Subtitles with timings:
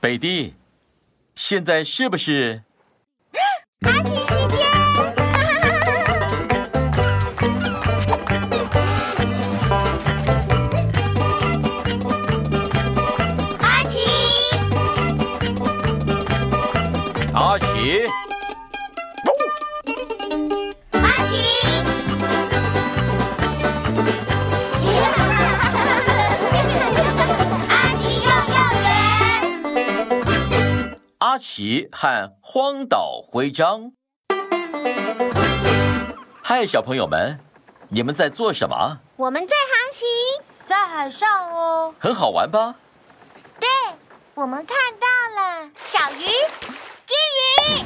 [0.00, 0.54] 北帝，
[1.34, 2.62] 现在是不是？
[31.58, 33.90] 奇和荒岛徽章。
[36.40, 37.40] 嗨，小朋友们，
[37.88, 38.98] 你们在做什么？
[39.16, 40.06] 我们在航行，
[40.64, 41.92] 在海上哦。
[41.98, 42.76] 很好玩吧？
[43.58, 43.68] 对，
[44.34, 46.26] 我们看到了小鱼、
[47.04, 47.16] 金
[47.74, 47.84] 鱼，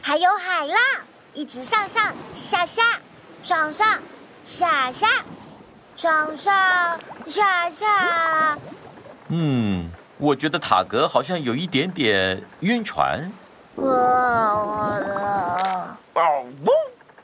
[0.00, 0.78] 还有海浪，
[1.32, 3.00] 一直上上下下，
[3.42, 4.00] 上上
[4.44, 5.08] 下下，
[5.96, 8.56] 上上下下。
[9.30, 13.32] 嗯，我觉得塔格好像有一点点晕船。
[13.74, 13.84] 我
[16.64, 16.72] 我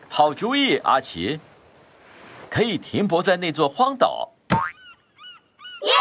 [0.09, 1.39] 好主意，阿奇，
[2.51, 4.33] 可以停泊在那座荒岛。
[5.85, 5.93] 耶！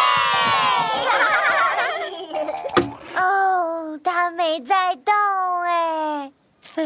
[3.22, 5.14] 哦，它没在动
[5.62, 6.32] 哎。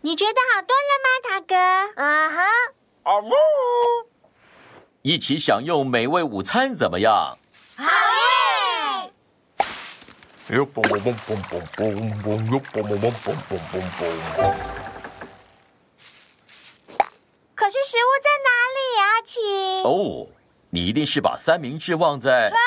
[0.00, 1.54] 你觉得好多了吗，塔格？
[2.02, 2.42] 啊哈。
[3.02, 3.30] 啊呜
[5.02, 7.36] 一起享用美味午餐怎么样？
[7.76, 9.12] 好耶！
[10.50, 13.84] 哟嘣嘣嘣嘣嘣嘣嘣，哟嘣嘣嘣嘣嘣嘣
[14.38, 14.40] 嘣。
[17.54, 19.36] 可是食物在哪里，阿奇？
[19.84, 20.26] 哦，
[20.70, 22.48] 你一定是把三明治忘在……
[22.48, 22.58] 船，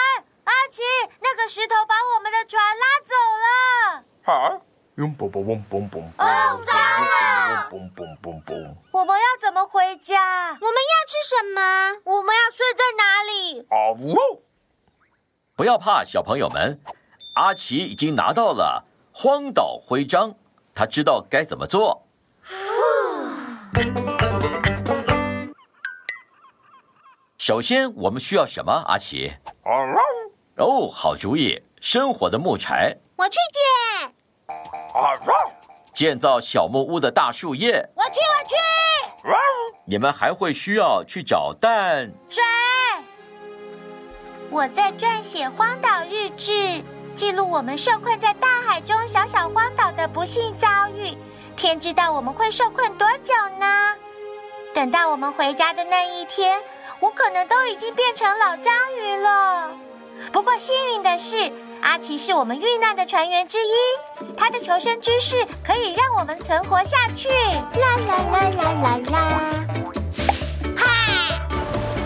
[0.44, 0.84] 阿奇，
[1.22, 4.04] 那个石头把我们的船拉走了。
[4.26, 4.62] 哈，
[4.98, 6.04] 哟嘣嘣嘣嘣嘣。
[6.20, 7.68] 哦，糟了！
[7.72, 8.76] 嘣嘣嘣嘣。
[8.92, 10.50] 我们要怎么回家？
[10.52, 11.98] 我们要吃什么？
[12.04, 13.66] 我们要睡在哪里？
[13.72, 14.40] 啊呜！
[15.56, 16.80] 不要怕，小朋友们，
[17.34, 20.36] 阿奇已经拿到了荒岛徽章，
[20.76, 22.06] 他知道该怎么做。
[27.38, 28.84] 首先，我们需要什么？
[28.86, 29.32] 阿奇？
[30.58, 34.14] 哦，好主意，生火的木柴，我去捡。
[35.94, 37.90] 建造小木屋的大树叶。
[37.96, 38.56] 我去，我去。
[39.86, 42.12] 你们还会需要去找蛋。
[42.30, 42.44] 水。
[44.50, 46.84] 我在撰写荒岛日志，
[47.16, 51.18] 记录我们受困在大海中小小荒岛的不幸遭遇。
[51.56, 53.96] 天知道我们会受困多久呢？
[54.74, 56.62] 等到我们回家的那一天，
[57.00, 59.72] 我可能都已经变成老章鱼了。
[60.32, 61.52] 不过幸运的是，
[61.82, 63.74] 阿奇是我们遇难的船员之一，
[64.38, 67.28] 他的求生知识可以让我们存活下去。
[67.30, 69.66] 啦啦啦啦啦啦！
[70.78, 71.42] 嗨，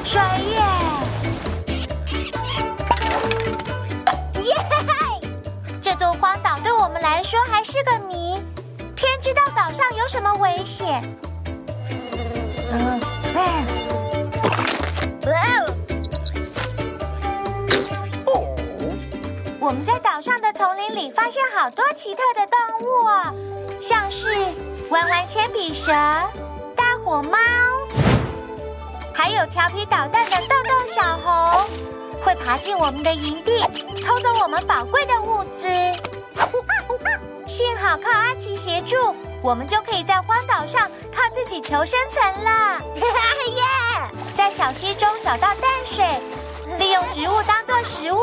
[0.04, 0.75] 水耶！
[7.26, 8.40] 说还是个谜，
[8.96, 11.02] 天知道岛上有什么危险。
[12.72, 13.02] 嗯，
[13.34, 13.66] 哎，
[18.28, 18.56] 哦，
[19.60, 23.34] 我们在岛上的丛林里发现好多奇特的动物哦，
[23.82, 24.30] 像是
[24.90, 25.92] 弯弯铅笔蛇、
[26.76, 27.40] 大火猫，
[29.16, 31.66] 还有调皮捣蛋的豆豆小猴，
[32.24, 33.62] 会爬进我们的营地，
[34.06, 35.68] 偷走我们宝贵的物资。
[37.48, 42.82] 幸好靠阿奇协助，我们就可以在荒岛上靠自己求生存了。
[43.56, 43.64] 耶！
[44.36, 46.04] 在小溪中找到淡水，
[46.80, 48.20] 利用植物当做食物。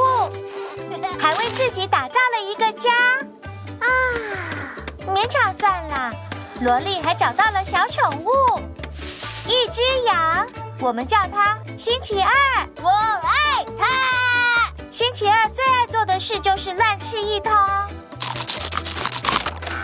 [1.19, 2.91] 还为自己打造了一个家
[3.81, 3.87] 啊，
[5.07, 6.13] 勉强算了。
[6.61, 8.61] 萝莉还找到了小宠物，
[9.47, 10.47] 一只羊，
[10.81, 12.33] 我们叫它星期二。
[12.83, 13.87] 我爱它。
[14.91, 17.53] 星期二最爱做的事就是乱吃一通。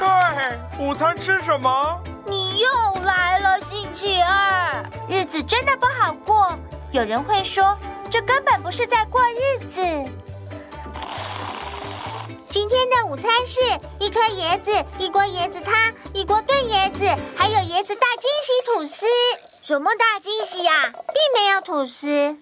[0.09, 2.01] 嗨，午餐吃什么？
[2.25, 6.57] 你又来了，星期二，日子真的不好过。
[6.93, 7.77] 有人会说，
[8.11, 9.83] 这根本不是在过日子。
[12.49, 13.61] 今天的午餐是
[13.99, 15.75] 一颗椰子，一锅椰子汤，
[16.15, 17.05] 一锅炖椰子，
[17.37, 19.05] 还有椰子大惊喜吐司。
[19.61, 22.39] 什么大惊喜呀、并没有吐司。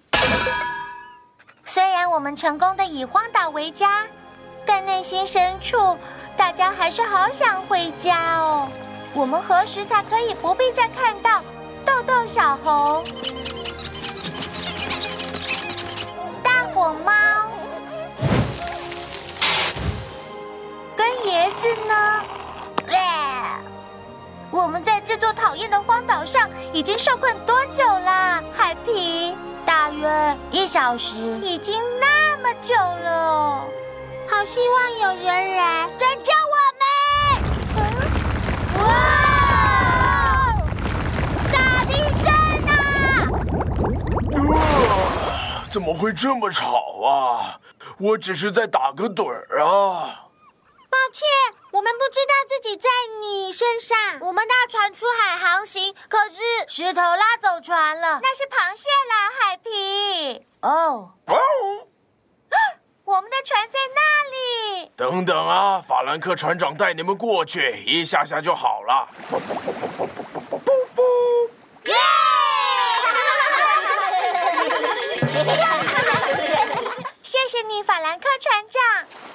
[1.64, 4.06] 虽然我们成功的以荒岛为家，
[4.64, 5.98] 但内心深处，
[6.36, 8.68] 大家还是好想回家哦。
[9.14, 11.42] 我们何时才可以不必再看到
[11.84, 13.02] 豆豆小猴、
[16.42, 17.12] 大火猫？
[20.94, 22.22] 跟椰子呢？
[24.50, 28.42] 我们在这座讨厌的荒岛上已经受困多久啦？
[28.52, 33.64] 海皮、大约一小时，已经那么久了，
[34.46, 36.86] 希望有人来拯救我们！
[38.78, 38.84] 哇！
[41.52, 42.30] 大地震
[42.70, 42.72] 啊！
[45.68, 47.58] 怎么会这么吵啊？
[47.98, 50.28] 我只是在打个盹儿啊。
[50.88, 51.26] 抱歉，
[51.72, 52.88] 我们不知道自己在
[53.20, 53.98] 你身上。
[54.20, 56.36] 我们大船出海航行，可是
[56.68, 58.20] 石头拉走船了。
[58.22, 60.46] 那是螃蟹啦，海皮。
[60.60, 61.36] 哦，哦，
[63.04, 64.00] 我们的船在那
[64.30, 64.90] 里。
[65.16, 69.08] 等等啊，法兰克船长带你们过去，一下下就好了。
[71.86, 71.94] 耶！
[77.22, 78.78] 谢谢你，法兰克船长。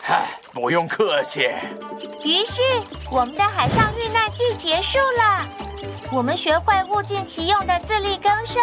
[0.04, 1.50] 嗨，不用客气。
[2.24, 2.62] 于是，
[3.10, 5.48] 我们的海上遇难记结束了。
[6.12, 8.62] 我们学会物尽其用的自力更生。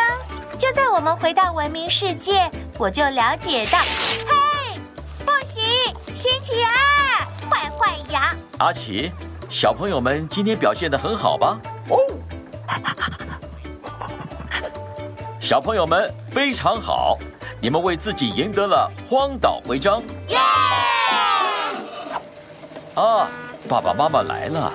[0.56, 2.48] 就在我们回到文明世界，
[2.78, 4.78] 我就了解到，嘿，
[5.24, 5.64] 不行，
[6.14, 7.07] 星期二，
[7.78, 8.22] 坏坏羊。
[8.58, 9.12] 阿奇，
[9.48, 11.58] 小朋友们今天表现的很好吧？
[11.88, 11.98] 哦，
[15.40, 17.16] 小朋友们非常好，
[17.60, 20.02] 你们为自己赢得了荒岛徽章。
[20.28, 20.36] 耶！
[22.94, 23.30] 啊，
[23.69, 24.72] 爸爸妈妈来了，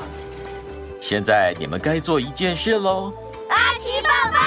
[1.02, 3.14] 现在你们该做一件事喽。
[3.50, 4.40] 阿奇爸爸，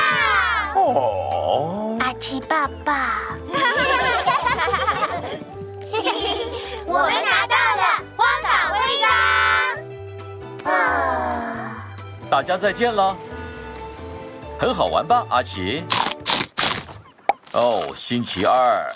[0.80, 3.22] 哦，阿奇爸爸，
[6.86, 7.12] 我们
[12.28, 13.16] 大家再见了，
[14.58, 15.84] 很好玩吧，阿奇？
[17.52, 18.92] 哦，星期二，